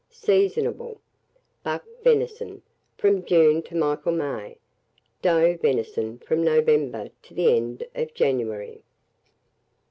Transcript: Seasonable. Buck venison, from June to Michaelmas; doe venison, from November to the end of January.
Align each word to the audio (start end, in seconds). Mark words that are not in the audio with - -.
Seasonable. 0.09 0.97
Buck 1.63 1.83
venison, 2.03 2.63
from 2.97 3.23
June 3.23 3.61
to 3.61 3.75
Michaelmas; 3.75 4.55
doe 5.21 5.55
venison, 5.57 6.17
from 6.17 6.43
November 6.43 7.11
to 7.21 7.35
the 7.35 7.55
end 7.55 7.83
of 7.93 8.11
January. 8.15 8.81